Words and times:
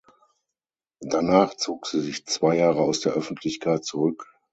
Danach 1.01 1.53
zog 1.57 1.85
sie 1.85 1.99
sich 2.01 2.25
zwei 2.25 2.55
Jahre 2.57 2.81
aus 2.81 3.01
der 3.01 3.13
Öffentlichkeit 3.13 3.85
zurück. 3.85 4.27